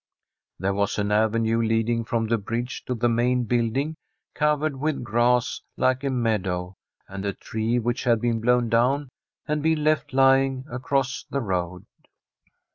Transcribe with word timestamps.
There 0.57 0.73
was 0.73 0.97
an 0.97 1.11
ave 1.11 1.37
nue 1.37 1.61
leading 1.61 2.03
from 2.05 2.25
the 2.25 2.39
bridge 2.39 2.83
to 2.85 2.95
the 2.95 3.07
main 3.07 3.43
building, 3.43 3.93
covered 4.33 4.75
with 4.79 5.03
grass, 5.03 5.61
like 5.77 6.03
a 6.03 6.09
meadow, 6.09 6.73
and 7.07 7.23
a 7.23 7.33
tree 7.33 7.77
which 7.77 8.03
had 8.05 8.19
been 8.19 8.41
blown 8.41 8.67
down 8.67 9.09
had 9.45 9.61
been 9.61 9.83
left 9.83 10.11
lying 10.11 10.65
across 10.71 11.23
the 11.29 11.39
road. 11.41 11.85